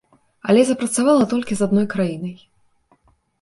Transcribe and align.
Але 0.53 0.61
запрацавала 0.69 1.27
толькі 1.33 1.53
з 1.59 1.67
адной 1.67 1.85
краінай. 1.93 2.35